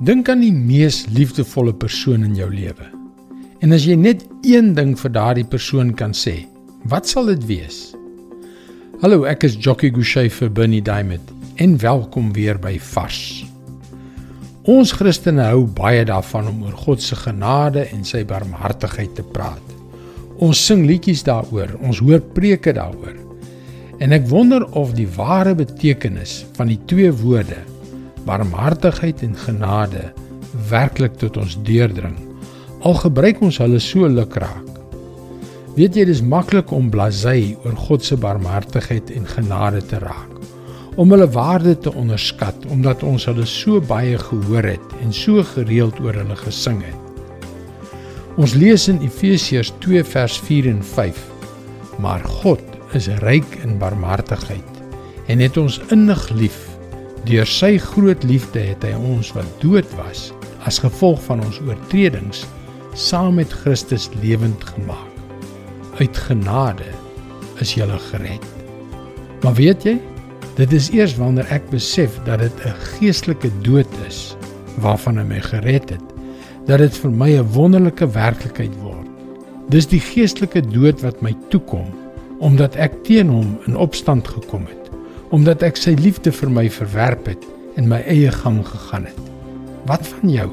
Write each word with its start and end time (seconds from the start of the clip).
Dink 0.00 0.30
aan 0.32 0.40
die 0.40 0.54
mees 0.56 1.02
liefdevolle 1.12 1.74
persoon 1.76 2.22
in 2.24 2.32
jou 2.32 2.46
lewe. 2.48 2.86
En 3.60 3.76
as 3.76 3.82
jy 3.84 3.98
net 4.00 4.22
een 4.48 4.70
ding 4.72 4.94
vir 4.96 5.10
daardie 5.12 5.44
persoon 5.44 5.90
kan 5.92 6.14
sê, 6.16 6.46
wat 6.88 7.04
sal 7.10 7.26
dit 7.28 7.42
wees? 7.44 7.80
Hallo, 9.02 9.26
ek 9.28 9.44
is 9.44 9.58
Jockey 9.60 9.90
Gouchee 9.92 10.30
vir 10.32 10.48
Bernie 10.56 10.80
Diamond 10.80 11.34
en 11.60 11.74
welkom 11.82 12.30
weer 12.32 12.56
by 12.56 12.78
Vars. 12.80 13.42
Ons 14.64 14.94
Christene 14.96 15.50
hou 15.50 15.66
baie 15.68 16.06
daarvan 16.08 16.48
om 16.48 16.62
oor 16.64 16.78
God 16.86 17.04
se 17.04 17.18
genade 17.20 17.82
en 17.92 18.00
sy 18.08 18.22
barmhartigheid 18.24 19.12
te 19.18 19.26
praat. 19.34 19.74
Ons 20.40 20.62
sing 20.64 20.86
liedjies 20.88 21.26
daaroor, 21.28 21.74
ons 21.84 22.00
hoor 22.00 22.24
preke 22.32 22.72
daaroor. 22.72 23.20
En 24.00 24.16
ek 24.16 24.24
wonder 24.32 24.64
of 24.80 24.96
die 24.96 25.10
ware 25.18 25.52
betekenis 25.60 26.38
van 26.56 26.72
die 26.72 26.80
twee 26.88 27.12
woorde 27.20 27.60
barmhartigheid 28.26 29.22
en 29.22 29.36
genade 29.36 30.10
werklik 30.70 31.16
tot 31.20 31.36
ons 31.40 31.56
deurdring. 31.66 32.16
Al 32.80 32.96
gebruik 33.00 33.40
ons 33.44 33.60
hulle 33.60 33.80
so 33.82 34.08
lukraak. 34.08 34.66
Weet 35.76 35.96
jy 35.96 36.06
dis 36.08 36.22
maklik 36.24 36.72
om 36.74 36.90
blasé 36.90 37.54
oor 37.64 37.76
God 37.86 38.04
se 38.04 38.18
barmhartigheid 38.18 39.12
en 39.14 39.28
genade 39.28 39.82
te 39.86 40.00
raak. 40.02 40.28
Om 40.98 41.14
hulle 41.14 41.28
waarde 41.30 41.76
te 41.78 41.92
onderskat 41.94 42.66
omdat 42.74 43.04
ons 43.06 43.28
hulle 43.30 43.46
so 43.46 43.80
baie 43.80 44.18
gehoor 44.18 44.66
het 44.72 44.96
en 45.04 45.14
so 45.14 45.44
gereeld 45.54 46.00
oor 46.02 46.18
hulle 46.18 46.36
gesing 46.42 46.82
het. 46.82 46.98
Ons 48.40 48.56
lees 48.58 48.88
in 48.90 48.98
Efesiërs 49.04 49.72
2 49.84 50.02
vers 50.04 50.40
4 50.48 50.70
en 50.70 50.82
5: 50.82 51.22
Maar 52.02 52.24
God 52.42 52.62
is 52.96 53.08
ryk 53.22 53.60
in 53.62 53.78
barmhartigheid 53.78 54.66
en 55.30 55.38
het 55.38 55.56
ons 55.60 55.78
innig 55.94 56.26
lief 56.34 56.69
Deur 57.28 57.44
sy 57.44 57.74
groot 57.76 58.22
liefde 58.24 58.62
het 58.64 58.84
hy 58.86 58.94
ons 58.96 59.28
wat 59.36 59.48
dood 59.60 59.88
was 59.98 60.30
as 60.64 60.80
gevolg 60.80 61.20
van 61.26 61.42
ons 61.44 61.58
oortredings 61.66 62.46
saam 62.96 63.36
met 63.36 63.52
Christus 63.62 64.08
lewend 64.22 64.64
gemaak. 64.72 65.08
Uit 66.00 66.16
genade 66.16 66.88
is 67.60 67.74
jy 67.76 67.84
gered. 68.08 68.46
Maar 69.44 69.54
weet 69.54 69.84
jy, 69.84 69.98
dit 70.56 70.72
is 70.72 70.88
eers 70.96 71.16
wanneer 71.20 71.48
ek 71.52 71.68
besef 71.70 72.16
dat 72.24 72.40
dit 72.40 72.64
'n 72.64 72.74
geestelike 72.96 73.50
dood 73.62 73.92
is 74.08 74.36
waarvan 74.80 75.18
hy 75.18 75.24
my 75.24 75.40
gered 75.40 75.90
het, 75.90 76.06
dat 76.66 76.78
dit 76.78 76.96
vir 76.96 77.10
my 77.10 77.30
'n 77.36 77.52
wonderlike 77.52 78.06
werklikheid 78.06 78.74
word. 78.80 79.08
Dis 79.68 79.86
die 79.86 80.00
geestelike 80.00 80.60
dood 80.60 81.00
wat 81.02 81.20
my 81.22 81.36
toekom 81.50 81.86
omdat 82.40 82.76
ek 82.76 83.04
teen 83.04 83.28
hom 83.28 83.58
in 83.66 83.76
opstand 83.76 84.28
gekom 84.28 84.64
het 84.64 84.79
omdat 85.30 85.62
ek 85.62 85.78
sy 85.78 85.94
liefde 85.98 86.32
vir 86.34 86.50
my 86.50 86.66
verwerp 86.72 87.28
het 87.30 87.44
en 87.78 87.88
my 87.90 88.00
eie 88.10 88.30
gang 88.34 88.60
gegaan 88.66 89.06
het. 89.06 89.20
Wat 89.86 90.06
van 90.06 90.32
jou? 90.32 90.48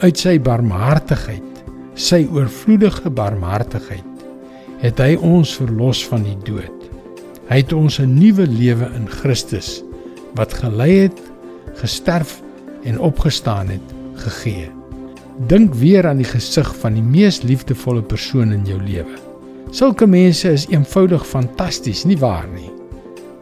Uit 0.00 0.20
sy 0.20 0.36
barmhartigheid, 0.40 1.62
sy 1.96 2.22
oorvloedige 2.32 3.10
barmhartigheid, 3.12 4.06
het 4.80 5.00
hy 5.00 5.16
ons 5.16 5.52
verlos 5.60 6.02
van 6.08 6.24
die 6.24 6.36
dood. 6.46 6.76
Hy 7.50 7.62
het 7.62 7.72
ons 7.72 7.98
'n 8.00 8.14
nuwe 8.14 8.46
lewe 8.46 8.88
in 8.96 9.08
Christus 9.08 9.82
wat 10.36 10.54
gelei 10.54 11.08
het, 11.08 11.20
gesterf 11.74 12.40
en 12.84 13.00
opgestaan 13.00 13.68
het, 13.68 13.86
gegee. 14.14 14.70
Dink 15.48 15.74
weer 15.74 16.06
aan 16.06 16.20
die 16.20 16.28
gesig 16.28 16.68
van 16.76 16.94
die 16.94 17.02
mees 17.02 17.42
liefdevolle 17.42 18.02
persoon 18.02 18.52
in 18.52 18.64
jou 18.64 18.78
lewe. 18.80 19.16
Sulke 19.70 20.06
mense 20.06 20.52
is 20.52 20.66
eenvoudig 20.68 21.26
fantasties, 21.26 22.04
nie 22.04 22.18
waar 22.18 22.46
nie? 22.54 22.79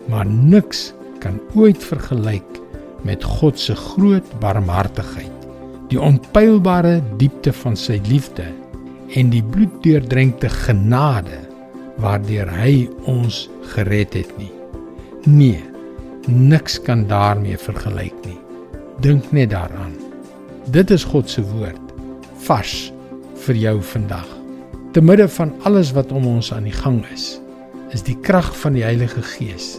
Maar 0.08 0.26
niks 0.26 0.92
kan 1.22 1.40
ooit 1.54 1.82
vergelyk 1.84 2.58
met 3.06 3.24
God 3.24 3.58
se 3.58 3.74
groot 3.76 4.26
barmhartigheid, 4.40 5.48
die 5.88 6.00
onpylbare 6.00 6.98
diepte 7.20 7.52
van 7.62 7.76
sy 7.78 8.00
liefde 8.08 8.46
en 9.16 9.30
die 9.32 9.42
bloeddeurdrenkte 9.42 10.50
genade 10.52 11.40
waardeur 11.98 12.50
hy 12.52 12.88
ons 13.10 13.46
gered 13.74 14.14
het 14.14 14.30
nie. 14.38 14.52
Nee, 15.26 15.62
niks 16.28 16.78
kan 16.84 17.06
daarmee 17.08 17.58
vergelyk 17.58 18.14
nie. 18.26 18.38
Dink 19.02 19.32
net 19.32 19.50
daaraan. 19.54 19.94
Dit 20.70 20.92
is 20.94 21.06
God 21.08 21.30
se 21.30 21.42
woord 21.54 21.94
vars 22.44 22.90
vir 23.46 23.58
jou 23.58 23.76
vandag. 23.82 24.28
Te 24.92 25.02
midde 25.04 25.28
van 25.28 25.52
alles 25.68 25.92
wat 25.96 26.12
om 26.12 26.26
ons 26.26 26.52
aan 26.54 26.68
die 26.68 26.76
gang 26.76 27.00
is, 27.12 27.38
is 27.94 28.04
die 28.04 28.16
krag 28.24 28.48
van 28.62 28.76
die 28.76 28.84
Heilige 28.84 29.22
Gees 29.24 29.78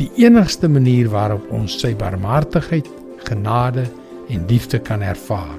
die 0.00 0.10
enigste 0.24 0.68
manier 0.68 1.10
waarop 1.12 1.44
ons 1.52 1.76
sy 1.80 1.94
barmhartigheid, 1.98 2.88
genade 3.28 3.84
en 4.30 4.46
liefde 4.48 4.78
kan 4.80 5.02
ervaar. 5.04 5.58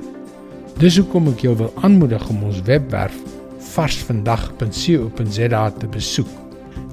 Dis 0.82 0.98
hoekom 0.98 1.28
ek 1.34 1.44
jou 1.46 1.56
wil 1.60 1.72
aanmoedig 1.86 2.24
om 2.32 2.44
ons 2.48 2.62
webwerf 2.66 3.18
varsvandag.co.za 3.76 5.64
te 5.78 5.88
besoek. 5.94 6.32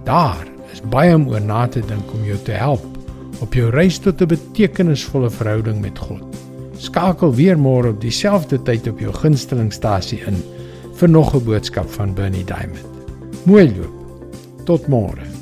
Daar 0.05 0.47
is 0.73 0.83
baie 0.93 1.15
om 1.17 1.29
oor 1.33 1.41
na 1.41 1.67
te 1.67 1.81
dink 1.81 2.13
om 2.15 2.25
jou 2.27 2.39
te 2.45 2.53
help 2.53 2.85
op 3.41 3.55
jou 3.55 3.71
reis 3.71 3.99
tot 4.03 4.21
'n 4.21 4.27
betekenisvolle 4.27 5.31
verhouding 5.31 5.81
met 5.81 5.99
God. 5.99 6.23
Skakel 6.77 7.35
weer 7.35 7.59
môre 7.59 7.89
op 7.89 8.01
dieselfde 8.01 8.63
tyd 8.63 8.89
op 8.89 8.99
jou 9.01 9.13
gunstelingstasie 9.13 10.21
in 10.27 10.43
vir 10.95 11.09
nog 11.09 11.35
'n 11.35 11.45
boodskap 11.45 11.91
van 11.91 12.15
Bernie 12.15 12.45
Diamond. 12.45 12.87
Mooi 13.45 13.73
loop. 13.77 13.95
Tot 14.65 14.89
môre. 14.89 15.38